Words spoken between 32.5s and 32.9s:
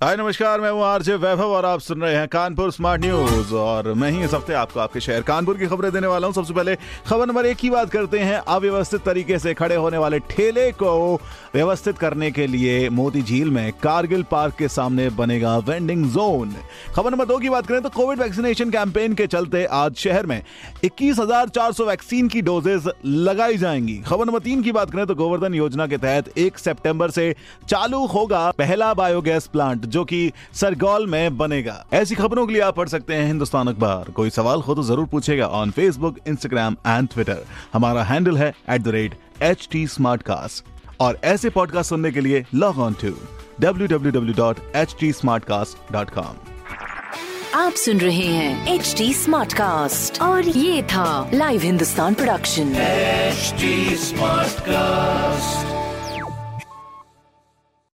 लिए आप पढ़